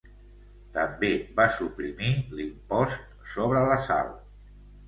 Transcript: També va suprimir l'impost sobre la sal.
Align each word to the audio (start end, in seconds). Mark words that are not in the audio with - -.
També 0.77 1.09
va 1.41 1.45
suprimir 1.59 2.09
l'impost 2.39 3.07
sobre 3.35 3.65
la 3.73 3.79
sal. 3.91 4.11